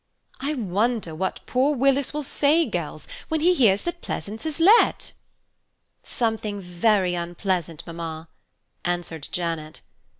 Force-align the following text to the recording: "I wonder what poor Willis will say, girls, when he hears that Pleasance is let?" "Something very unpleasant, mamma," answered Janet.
"I 0.39 0.55
wonder 0.55 1.13
what 1.13 1.45
poor 1.45 1.75
Willis 1.75 2.11
will 2.11 2.23
say, 2.23 2.65
girls, 2.65 3.07
when 3.27 3.39
he 3.41 3.53
hears 3.53 3.83
that 3.83 4.01
Pleasance 4.01 4.47
is 4.47 4.59
let?" 4.59 5.11
"Something 6.01 6.59
very 6.59 7.13
unpleasant, 7.13 7.83
mamma," 7.85 8.27
answered 8.83 9.29
Janet. 9.31 9.81